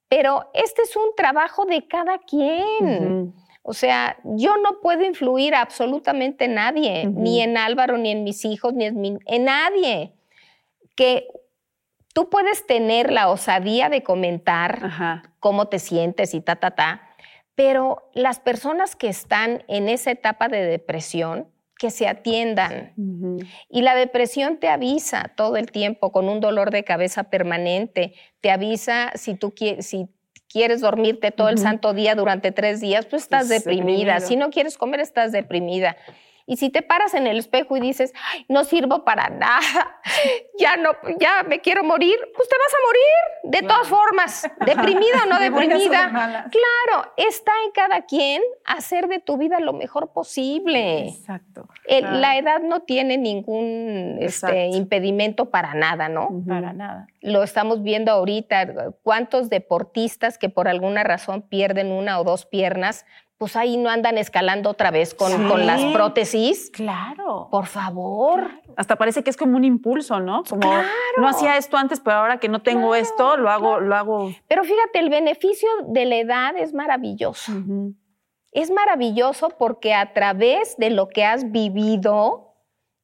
[0.10, 3.34] Pero este es un trabajo de cada quien.
[3.70, 8.46] O sea, yo no puedo influir a absolutamente nadie, ni en Álvaro, ni en mis
[8.46, 10.14] hijos, ni en, en nadie.
[10.96, 11.28] Que
[12.14, 17.10] tú puedes tener la osadía de comentar cómo te sientes y ta, ta, ta,
[17.56, 22.94] pero las personas que están en esa etapa de depresión, que se atiendan.
[23.70, 28.50] Y la depresión te avisa todo el tiempo con un dolor de cabeza permanente, te
[28.50, 30.08] avisa si tú quieres, si
[30.50, 34.20] quieres dormirte todo el santo día durante tres días, pues estás deprimida.
[34.20, 35.98] Si no quieres comer, estás deprimida.
[36.50, 38.14] Y si te paras en el espejo y dices,
[38.48, 39.60] no sirvo para nada,
[40.58, 45.24] ya no, ya me quiero morir, pues te vas a morir, de todas formas, deprimida
[45.26, 46.10] o no deprimida.
[46.50, 51.10] Claro, está en cada quien hacer de tu vida lo mejor posible.
[51.10, 51.68] Exacto.
[51.86, 56.30] La edad no tiene ningún este, impedimento para nada, ¿no?
[56.48, 57.08] Para nada.
[57.20, 63.06] Lo estamos viendo ahorita, cuántos deportistas que por alguna razón pierden una o dos piernas
[63.38, 66.72] pues ahí no andan escalando otra vez con, con las prótesis.
[66.72, 67.50] Claro.
[67.52, 68.50] Por favor.
[68.76, 70.44] Hasta parece que es como un impulso, ¿no?
[70.44, 70.88] Como claro.
[71.18, 74.32] no hacía esto antes, pero ahora que no tengo esto, lo hago, lo hago.
[74.48, 77.52] Pero fíjate, el beneficio de la edad es maravilloso.
[78.52, 82.56] Es maravilloso porque a través de lo que has vivido,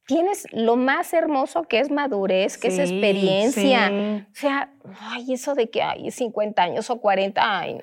[0.08, 4.26] tienes lo más hermoso que es madurez, que es experiencia.
[4.32, 7.82] O sea, ay, eso de que hay 50 años o 40, ay, no.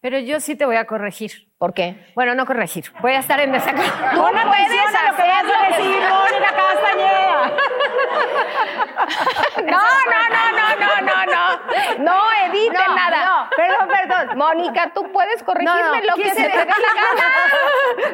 [0.00, 1.49] Pero yo sí te voy a corregir.
[1.60, 1.94] ¿Por qué?
[2.14, 2.86] Bueno, no corregir.
[3.02, 3.92] Voy a estar en desacuerdo.
[4.14, 7.52] Tú no puedes hacer lo que decir Mónica Castañeda.
[9.56, 12.04] No, no, no, no, no, no, no.
[12.04, 13.24] No edite nada.
[13.24, 14.38] No, perdón, perdón.
[14.38, 16.74] Mónica, tú puedes corregirme lo que se te dé la gana.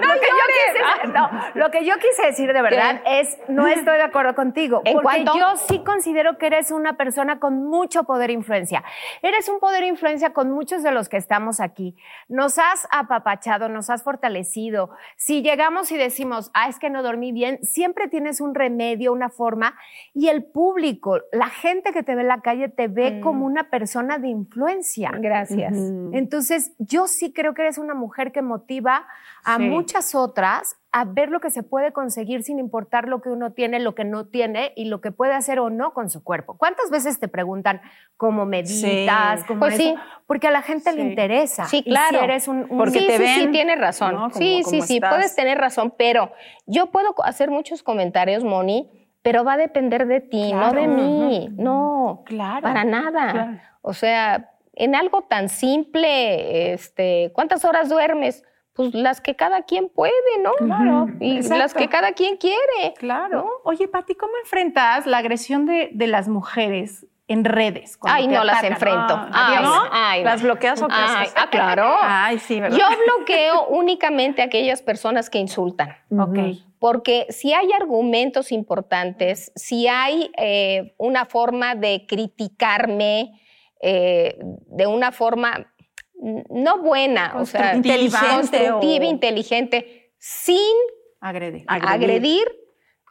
[0.00, 3.66] No, lo que, yo quise, no, lo que yo quise decir de verdad es no
[3.66, 4.82] estoy de acuerdo contigo.
[4.84, 8.82] ¿En porque yo sí considero que eres una persona con mucho poder e influencia.
[9.22, 11.96] Eres un poder e influencia con muchos de los que estamos aquí.
[12.28, 13.35] Nos has apapachado
[13.68, 14.90] nos has fortalecido.
[15.16, 19.28] Si llegamos y decimos, ah, es que no dormí bien, siempre tienes un remedio, una
[19.28, 19.74] forma,
[20.14, 23.20] y el público, la gente que te ve en la calle, te ve mm.
[23.20, 25.10] como una persona de influencia.
[25.18, 25.74] Gracias.
[26.12, 29.06] Entonces, yo sí creo que eres una mujer que motiva
[29.46, 33.52] a muchas otras a ver lo que se puede conseguir sin importar lo que uno
[33.52, 36.56] tiene, lo que no tiene y lo que puede hacer o no con su cuerpo.
[36.58, 37.80] ¿Cuántas veces te preguntan
[38.16, 39.44] cómo meditas?
[39.44, 39.94] Cómo pues sí.
[40.26, 41.66] Porque a la gente le interesa.
[41.66, 42.18] Sí, claro.
[42.18, 44.32] si eres un, Porque sí, te ven, sí, sí, tienes razón.
[44.32, 46.32] sí, sí, sí, puedes tener razón, pero
[46.66, 48.90] yo puedo hacer muchos comentarios, Moni,
[49.22, 51.50] pero va a depender de ti, no de mí.
[51.56, 52.62] No, claro.
[52.62, 53.78] Para nada.
[53.80, 58.42] O sea, en algo tan simple, este, ¿cuántas horas duermes?
[58.76, 60.12] Pues las que cada quien puede,
[60.42, 60.52] ¿no?
[60.52, 61.08] Claro.
[61.18, 62.94] Y las que cada quien quiere.
[62.98, 63.48] Claro.
[63.64, 67.98] Oye, Pati, ¿cómo enfrentas la agresión de, de las mujeres en redes?
[68.02, 69.14] Ay, no las enfrento.
[69.32, 69.82] Ah, ¿no?
[69.90, 71.96] Ay, ¿Las bloqueas o qué Ay, Ah, claro.
[72.02, 72.76] Ay, sí, ¿verdad?
[72.76, 72.84] Yo
[73.16, 75.96] bloqueo únicamente a aquellas personas que insultan.
[76.10, 76.38] Ok.
[76.78, 83.40] Porque si hay argumentos importantes, si hay eh, una forma de criticarme
[83.80, 85.72] eh, de una forma
[86.18, 90.72] no buena, o sea, inteligente constructiva, inteligente, sin
[91.20, 91.64] agredir.
[91.66, 92.44] agredir.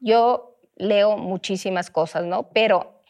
[0.02, 2.50] Yo leo muchísimas cosas, ¿no?
[2.54, 3.02] Pero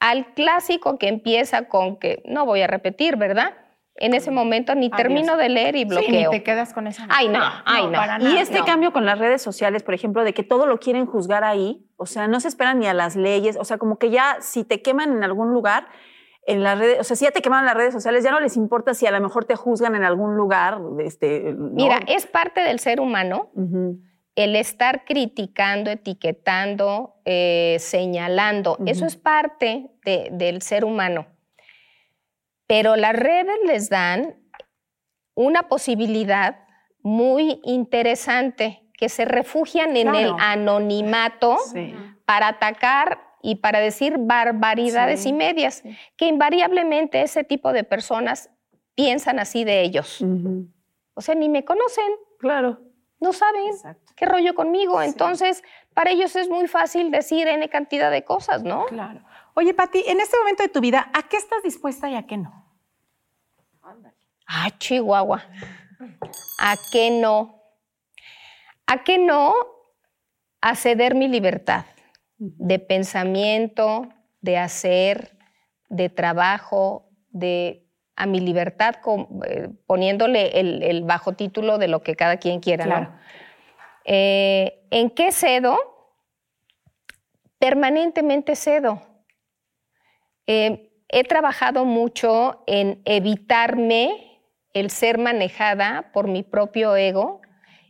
[0.00, 3.54] al clásico que empieza con que, no voy a repetir, ¿verdad?
[3.96, 6.08] en ese momento ni termino de leer y bloqueo.
[6.08, 7.06] Sí, ni te quedas con esa.
[7.10, 7.92] Ay, no, ay, no.
[7.92, 8.40] para Y nada.
[8.40, 8.64] este no.
[8.64, 12.06] cambio con las redes sociales, por ejemplo, de que todo lo quieren juzgar ahí, o
[12.06, 14.82] sea, no se esperan ni a las leyes, o sea, como que ya si te
[14.82, 15.86] queman en algún lugar,
[16.46, 18.56] en las redes, o sea, si ya te quemaron las redes sociales, ya no les
[18.56, 21.70] importa si a lo mejor te juzgan en algún lugar, este, ¿no?
[21.70, 23.50] Mira, es parte del ser humano
[24.36, 28.76] el estar criticando, etiquetando, eh, señalando.
[28.84, 31.26] Eso es parte de- del ser humano.
[32.66, 34.36] Pero las redes les dan
[35.34, 36.58] una posibilidad
[37.02, 41.94] muy interesante, que se refugian en el anonimato Sí.
[42.24, 45.82] para atacar y para decir barbaridades Sí, y medias,
[46.16, 48.48] que invariablemente ese tipo de personas
[48.94, 50.24] piensan así de ellos.
[51.12, 52.80] O sea, ni me conocen, Claro.
[53.20, 54.12] no saben Exacto.
[54.16, 55.02] qué rollo conmigo.
[55.02, 58.86] Entonces, para ellos es muy fácil decir N cantidad de cosas, ¿no?
[58.86, 59.20] Claro.
[59.52, 62.38] Oye, Pati, en este momento de tu vida, ¿a qué estás dispuesta y a qué
[62.38, 62.64] no?
[64.46, 65.42] Ah, Chihuahua.
[66.60, 67.62] ¿A qué no?
[68.86, 69.54] ¿A qué no?
[70.62, 71.84] A ceder mi libertad
[72.38, 74.08] de pensamiento,
[74.40, 75.36] de hacer,
[75.88, 77.80] de trabajo, de
[78.16, 82.60] a mi libertad, con- eh, poniéndole el, el bajo título de lo que cada quien
[82.60, 83.10] quiera, Claro.
[83.10, 83.18] ¿no?
[84.04, 85.76] Eh, ¿En qué cedo?
[87.58, 89.02] Permanentemente cedo.
[90.46, 94.40] Eh, he trabajado mucho en evitarme
[94.74, 97.40] el ser manejada por mi propio ego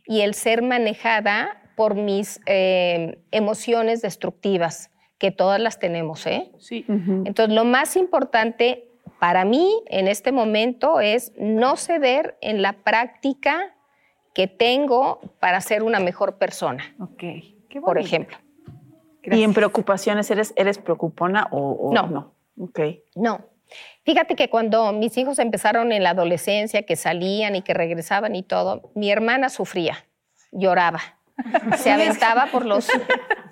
[0.05, 6.51] y el ser manejada por mis eh, emociones destructivas, que todas las tenemos, ¿eh?
[6.59, 6.85] Sí.
[6.87, 13.75] Entonces, lo más importante para mí en este momento es no ceder en la práctica
[14.33, 17.23] que tengo para ser una mejor persona, Ok.
[17.69, 18.37] Qué por ejemplo.
[19.23, 22.07] ¿Y en preocupaciones eres, eres preocupona o, o No.
[22.07, 22.33] no?
[22.59, 22.79] Ok.
[23.15, 23.41] No.
[24.03, 28.43] Fíjate que cuando mis hijos empezaron en la adolescencia, que salían y que regresaban y
[28.43, 30.05] todo, mi hermana sufría,
[30.51, 30.99] lloraba,
[31.77, 32.87] se aventaba por los...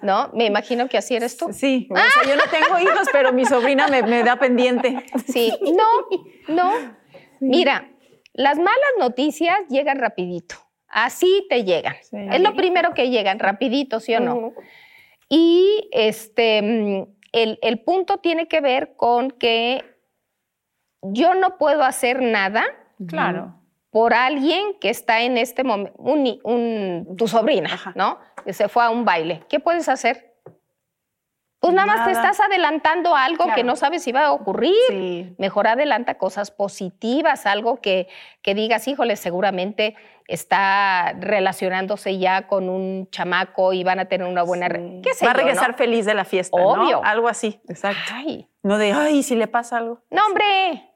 [0.01, 0.29] ¿No?
[0.33, 1.53] Me imagino que así eres tú.
[1.53, 5.05] Sí, o sea, yo no tengo hijos, pero mi sobrina me, me da pendiente.
[5.27, 6.73] Sí, no, no.
[7.39, 7.89] Mira,
[8.33, 10.55] las malas noticias llegan rapidito.
[10.87, 11.95] Así te llegan.
[12.01, 12.17] Sí.
[12.31, 14.53] Es lo primero que llegan, rapidito, ¿sí o no?
[15.29, 16.57] Y este,
[17.31, 19.83] el, el punto tiene que ver con que
[21.01, 22.65] yo no puedo hacer nada
[23.07, 23.55] Claro.
[23.93, 27.93] Por alguien que está en este momento, un tu sobrina, Ajá.
[27.95, 28.17] ¿no?
[28.43, 29.43] Que se fue a un baile.
[29.47, 30.33] ¿Qué puedes hacer?
[31.59, 34.73] Pues nada, más te estás adelantando a algo que no sabes si va a ocurrir.
[34.89, 35.35] Sí.
[35.37, 38.07] Mejor adelanta cosas positivas, algo que,
[38.41, 39.95] que digas, híjole, seguramente
[40.27, 44.67] está relacionándose ya con un chamaco y van a tener una buena...
[44.67, 45.01] Sí.
[45.03, 45.77] ¿Qué sé Va a yo, regresar no?
[45.77, 46.67] feliz de la fiesta, ¿no?
[46.69, 47.03] Obvio.
[47.03, 47.99] Algo así, exacto.
[48.13, 50.01] Ay, No de, ay, si le pasa algo.
[50.09, 50.93] no, hombre.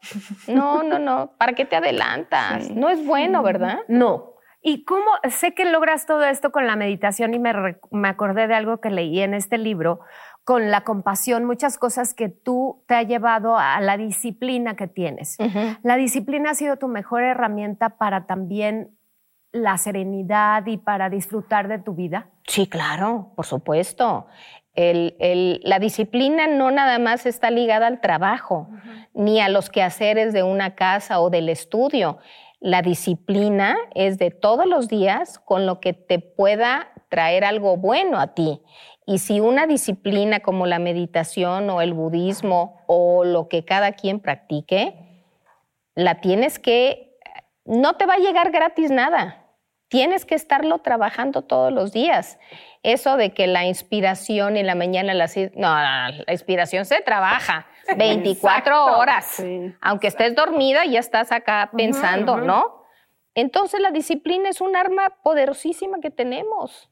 [0.47, 1.33] No, no, no.
[1.37, 2.65] ¿Para qué te adelantas?
[2.67, 2.73] Sí.
[2.75, 3.79] No es bueno, ¿verdad?
[3.87, 4.33] No.
[4.61, 7.33] ¿Y cómo sé que logras todo esto con la meditación?
[7.33, 7.53] Y me,
[7.91, 9.99] me acordé de algo que leí en este libro,
[10.43, 15.37] con la compasión, muchas cosas que tú te ha llevado a la disciplina que tienes.
[15.83, 18.96] La disciplina ha sido tu mejor herramienta para también
[19.51, 22.29] la serenidad y para disfrutar de tu vida.
[22.45, 24.27] Sí, claro, por supuesto.
[24.73, 28.69] El- el- la disciplina no nada más está ligada al trabajo,
[29.13, 32.19] ni a los quehaceres de una casa o del estudio.
[32.59, 38.19] La disciplina es de todos los días con lo que te pueda traer algo bueno
[38.19, 38.61] a ti.
[39.05, 44.19] Y si una disciplina como la meditación o el budismo o lo que cada quien
[44.19, 45.23] practique,
[45.95, 47.06] la tienes que,
[47.67, 49.43] no te va a llegar gratis nada.
[49.89, 52.39] Tienes que estarlo trabajando todos los días.
[52.83, 56.99] Eso de que la inspiración en la mañana, a las seis- no, la inspiración se
[57.01, 58.97] trabaja 24 Exacto.
[58.99, 59.25] horas.
[59.25, 59.73] Sí.
[59.81, 62.83] Aunque estés dormida, ya estás acá pensando, ¿no?
[63.33, 66.89] Entonces la disciplina es un arma poderosísima que tenemos.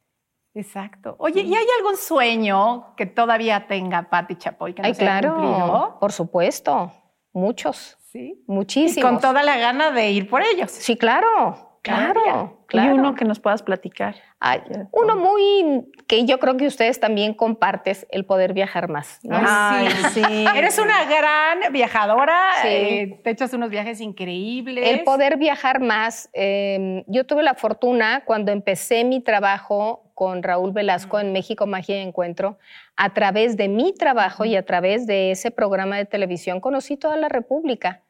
[0.53, 1.15] Exacto.
[1.19, 5.33] Oye, ¿y hay algún sueño que todavía tenga Patti Chapoy que no Ay, se claro,
[5.35, 5.97] cumplido?
[5.99, 6.93] por supuesto,
[7.33, 8.41] muchos, Sí.
[8.47, 8.97] muchísimos.
[8.97, 10.71] Y con toda la gana de ir por ellos.
[10.71, 12.95] Sí, claro, claro, claro.
[12.95, 14.15] Y uno que nos puedas platicar.
[14.39, 19.19] Ay, uno muy que yo creo que ustedes también compartes el poder viajar más.
[19.23, 19.35] ¿no?
[19.45, 20.23] Ay, sí.
[20.55, 22.67] Eres una gran viajadora, Sí.
[22.69, 24.87] eh, te echas unos viajes increíbles.
[24.87, 26.29] El poder viajar más.
[26.33, 31.97] eh, yo tuve la fortuna cuando empecé mi trabajo con Raúl Velasco en México Magia
[31.97, 32.57] y Encuentro,
[32.95, 37.17] a través de mi trabajo y a través de ese programa de televisión conocí toda
[37.17, 38.01] la República.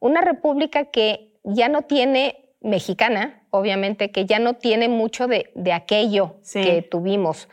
[0.00, 5.72] Una República que ya no tiene, mexicana, obviamente, que ya no tiene mucho de, de
[5.72, 6.62] aquello Sí.
[6.62, 7.48] que tuvimos,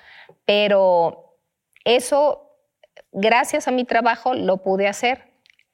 [0.46, 1.36] pero
[1.84, 2.50] eso,
[3.12, 5.31] gracias a mi trabajo, lo pude hacer.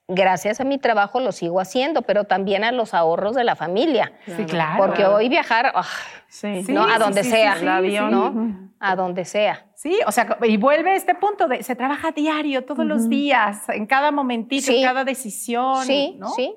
[0.08, 4.14] Gracias a mi trabajo lo sigo haciendo, pero también a los ahorros de la familia.
[4.26, 4.78] Sí, claro.
[4.86, 5.84] Porque hoy viajar, ah,
[6.30, 6.64] Sí.
[6.70, 6.86] ¿no?
[6.86, 8.70] Sí, a donde sí, sea, sí, sí, ¿no?
[8.80, 9.66] A donde sea.
[9.76, 13.86] Sí, o sea, y vuelve este punto de se trabaja diario, todos los días, en
[13.86, 14.78] cada momentito, Sí.
[14.78, 15.84] en cada decisión.
[15.86, 16.30] Sí, ¿no?
[16.30, 16.56] sí,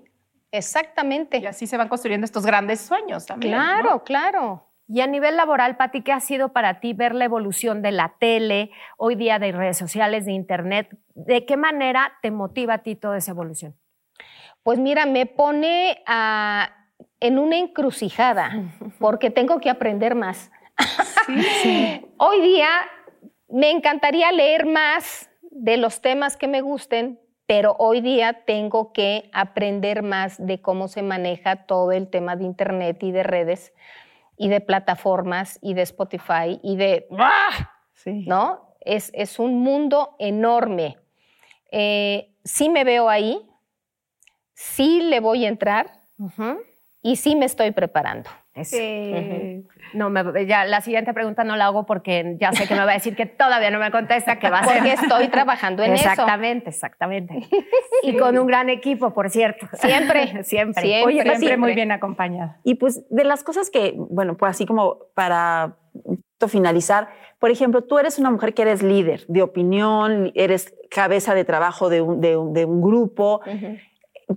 [0.51, 1.39] exactamente.
[1.39, 3.55] Y así se van construyendo estos grandes sueños también.
[3.55, 4.05] Claro, ¿no?
[4.05, 4.67] claro.
[4.93, 8.14] Y a nivel laboral, Pati, ¿qué ha sido para ti ver la evolución de la
[8.18, 10.88] tele, hoy día de redes sociales, de internet?
[11.14, 13.76] ¿De qué manera te motiva a ti toda esa evolución?
[14.64, 16.70] Pues mira, me pone a-
[17.20, 18.51] en una encrucijada
[18.99, 20.51] porque tengo que aprender más.
[22.16, 22.68] Hoy día
[23.49, 29.28] me encantaría leer más de los temas que me gusten, pero hoy día tengo que
[29.32, 33.72] aprender más de cómo se maneja todo el tema de Internet y de redes
[34.41, 37.07] y de plataformas y de Spotify y de...
[37.18, 37.74] ¡Ah!
[37.93, 38.24] Sí.
[38.26, 38.74] ¿no?
[38.80, 40.97] Es, es un mundo enorme.
[41.70, 43.38] Eh, sí me veo ahí,
[44.55, 46.07] sí le voy a entrar
[47.03, 48.30] y sí me estoy preparando.
[48.53, 48.77] Eso.
[49.95, 52.91] No, me- ya la siguiente pregunta no la hago porque ya sé que me va
[52.91, 54.79] a decir que todavía no me contesta, que va a ser.
[54.79, 56.09] Porque estoy trabajando en eso.
[56.09, 57.49] exactamente, exactamente.
[58.03, 59.67] Y con un gran equipo, por cierto.
[59.75, 60.83] Siempre, siempre.
[60.83, 61.05] siempre.
[61.05, 61.57] Oye, siempre, siempre.
[61.59, 62.59] muy bien acompañada.
[62.65, 65.77] Y pues de las cosas que, bueno, pues así como para
[66.49, 71.45] finalizar, por ejemplo, tú eres una mujer que eres líder de opinión, eres cabeza de
[71.45, 73.41] trabajo de un, de un- de un grupo.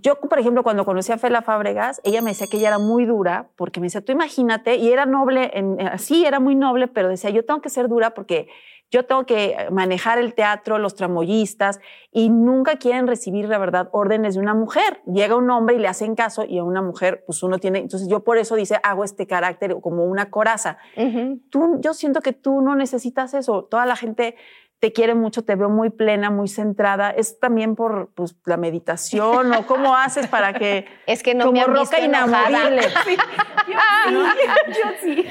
[0.02, 3.06] Yo, por ejemplo, cuando conocí a Fela Fábregas, ella me decía que ella era muy
[3.06, 7.10] dura, porque me decía, tú imagínate, y era noble, en, sí, era muy noble, pero
[7.10, 8.48] decía, yo tengo que ser dura porque
[8.90, 11.80] yo tengo que manejar el teatro, los tramoyistas,
[12.12, 15.02] y nunca quieren recibir, la verdad, órdenes de una mujer.
[15.08, 18.08] Llega un hombre y le hacen caso, y a una mujer, pues uno tiene, entonces
[18.08, 20.78] yo por eso dice, hago este carácter como una coraza.
[21.50, 23.64] Tú, yo siento que tú no necesitas eso.
[23.64, 24.36] Toda la gente
[24.84, 27.10] te quiere mucho, te veo muy plena, muy centrada.
[27.12, 30.86] ¿Es también por pues, la meditación o cómo haces para que...
[31.08, 32.82] Es que no como me han roca visto inamovible.
[33.70, 35.26] Yo sí.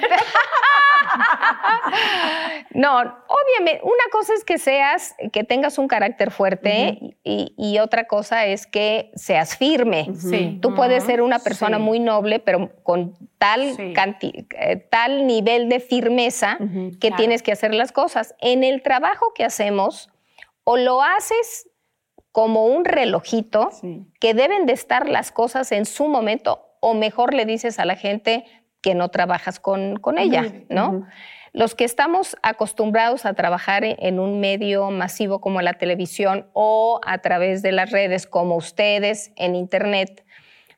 [2.70, 8.06] No, obviamente, una cosa es que seas, que tengas un carácter fuerte y, y otra
[8.06, 10.08] cosa es que seas firme.
[10.16, 10.58] Sí.
[10.62, 11.82] Tú puedes ser una persona Sí.
[11.82, 13.92] muy noble, pero con tal, Sí.
[13.92, 17.16] canti- eh, tal nivel de firmeza que claro.
[17.16, 18.34] tienes que hacer las cosas.
[18.40, 20.08] En el trabajo que hacemos,
[20.64, 21.68] o lo haces
[22.30, 24.06] como un relojito, Sí.
[24.20, 27.96] que deben de estar las cosas en su momento, o mejor le dices a la
[27.96, 28.44] gente
[28.80, 31.06] que no trabajas con, con ella, ¿no?
[31.52, 37.00] Los que estamos acostumbrados a trabajar en- en un medio masivo como la televisión o
[37.04, 40.24] a través de las redes como ustedes en Internet,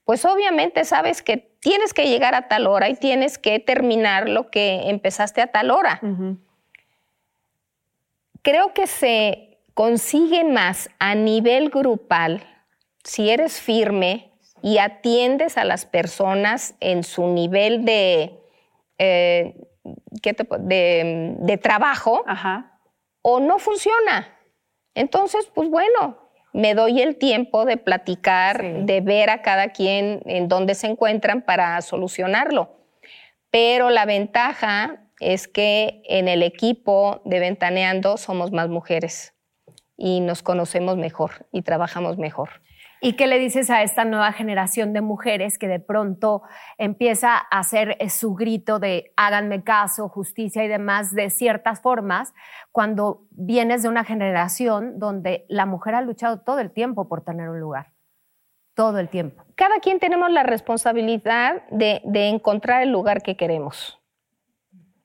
[0.05, 4.51] pues obviamente sabes que tienes que llegar a tal hora y tienes que terminar lo
[4.51, 5.99] que empezaste a tal hora.
[8.43, 12.47] Creo que se consigue más a nivel grupal
[13.03, 18.39] si eres firme y atiendes a las personas en su nivel de,
[18.99, 19.55] eh,
[20.21, 22.79] ¿qué te de, de trabajo Ajá.
[23.23, 24.37] o no funciona.
[24.95, 26.24] Entonces, pues bueno,
[26.55, 28.73] me doy el tiempo de platicar, Sí.
[28.85, 32.79] de ver a cada quien en dónde se encuentran para solucionarlo.
[33.51, 39.35] Pero la ventaja es que en el equipo de Ventaneando somos más mujeres
[39.97, 42.63] y nos conocemos mejor y trabajamos mejor.
[43.05, 46.41] ¿Y qué le dices a esta nueva generación de mujeres que de pronto
[46.79, 52.33] empieza a hacer eh, su grito de háganme caso, justicia y demás de ciertas formas,
[52.73, 57.51] cuando vienes de una generación donde la mujer ha luchado todo el tiempo por tener
[57.51, 57.93] un lugar?
[58.73, 59.45] Todo el tiempo.
[59.55, 64.01] Cada quien tenemos la responsabilidad de, de encontrar el lugar que queremos.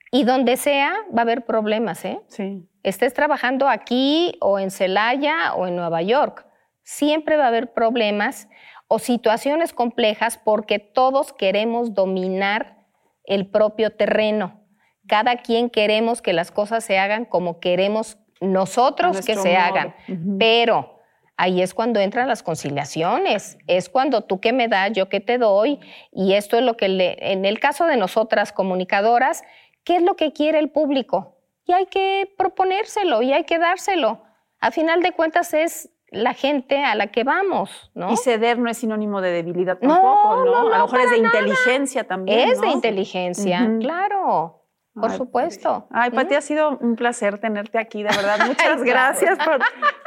[0.09, 2.21] Y donde sea, va a haber problemas, ¿eh?
[2.29, 2.65] Sí.
[2.81, 6.45] estés trabajando aquí o en Celaya o en Nueva York,
[6.89, 8.49] siempre va a haber problemas
[8.87, 12.77] o situaciones complejas porque todos queremos dominar
[13.25, 14.65] el propio terreno.
[15.07, 19.61] Cada quien queremos que las cosas se hagan como queremos nosotros que se modo.
[19.61, 19.95] hagan.
[20.39, 20.99] Pero
[21.37, 25.37] ahí es cuando entran las conciliaciones, es cuando tú que me das, yo que te
[25.37, 25.79] doy,
[26.11, 29.43] y esto es lo que le, en el caso de nosotras comunicadoras,
[29.83, 31.37] ¿qué es lo que quiere el público?
[31.67, 34.23] Y hay que proponérselo y hay que dárselo.
[34.59, 38.11] A final de cuentas es la gente a la que vamos, ¿no?
[38.11, 40.45] Y ceder no es sinónimo de debilidad No, tampoco, ¿no?
[40.45, 41.39] no, no, a lo mejor es de nada.
[41.39, 42.49] inteligencia también.
[42.49, 44.59] es de inteligencia, claro.
[44.99, 45.87] Por supuesto.
[45.91, 48.39] Ay, Pati, ha sido un placer tenerte aquí, de verdad.
[48.47, 49.59] Muchas gracias por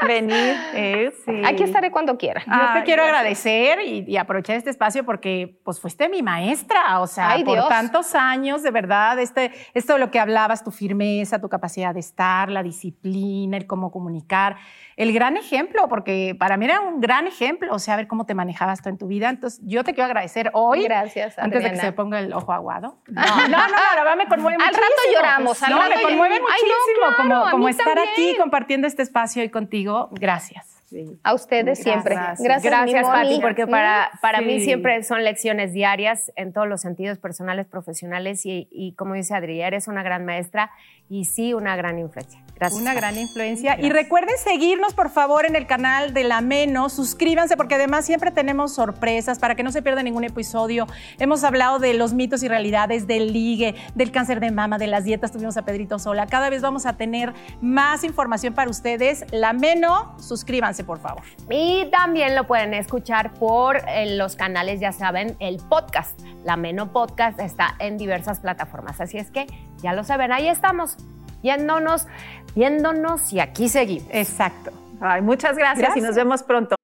[0.07, 0.55] venir.
[0.75, 1.13] Eh,
[1.47, 2.43] aquí estaré cuando quiera.
[2.45, 7.37] Yo te quiero agradecer y, aprovechar este espacio porque pues fuiste mi maestra, o sea,
[7.45, 11.95] por tantos años, de verdad, este, esto de lo que hablabas, tu firmeza, tu capacidad
[11.95, 14.57] de estar, la disciplina, el cómo comunicar
[14.97, 18.35] el gran ejemplo, porque para mí era un gran ejemplo, o sea, ver cómo te
[18.35, 19.29] manejabas tú en tu vida.
[19.31, 20.83] Entonces, yo te quiero agradecer hoy.
[20.85, 22.99] Gracias, Antes de que se ponga el ojo aguado.
[23.13, 24.87] No, no, no, la verdad me conmueve al muchísimo.
[24.87, 29.03] Al rato lloramos, al no, rato me conmueve muchísimo como, como estar aquí compartiendo este
[29.03, 30.09] espacio hoy contigo.
[30.13, 30.83] Gracias.
[31.23, 32.15] A ustedes siempre.
[32.15, 37.19] Gracias, gracias Pati, porque para, para mí siempre son lecciones diarias en todos los sentidos,
[37.19, 40.71] personales, profesionales, y, y como dice Adri, eres una gran maestra
[41.13, 42.43] y sí una gran influencia.
[42.55, 42.81] Gracias.
[42.81, 43.79] Una gran influencia.
[43.79, 46.93] Y recuerden seguirnos, por favor, en el canal de La Menos.
[46.93, 50.87] Suscríbanse porque además siempre tenemos sorpresas para que no se pierda ningún episodio.
[51.19, 55.05] Hemos hablado de los mitos y realidades del ligue, del cáncer de mama, de las
[55.05, 55.33] dietas.
[55.33, 56.27] Tuvimos a Pedrito Sola.
[56.27, 59.27] Cada vez vamos a tener más información para ustedes.
[59.33, 61.23] La Menos, suscríbanse, por favor.
[61.51, 66.19] Y también lo pueden escuchar por eh, los canales, ya saben, el podcast.
[66.45, 69.01] La Menos Podcast está en diversas plataformas.
[69.01, 69.47] Así es que
[69.83, 70.97] ya lo saben, ahí estamos
[71.43, 72.07] viéndonos,
[72.55, 74.09] viéndonos y aquí seguimos.
[74.11, 74.73] Exacto.
[75.01, 76.77] Ay, muchas gracias, gracias y nos vemos pronto.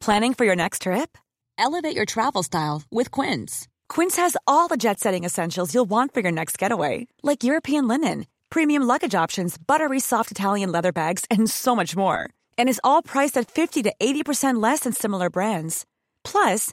[0.00, 1.16] Planning for your next trip?
[1.58, 3.68] Elevate your travel style with Quince.
[3.88, 8.26] Quince has all the jet-setting essentials you'll want for your next getaway, like European linen,
[8.50, 12.28] premium luggage options, buttery soft Italian leather bags, and so much more.
[12.58, 15.84] And is all priced at 50 to 80% less than similar brands.
[16.24, 16.72] Plus,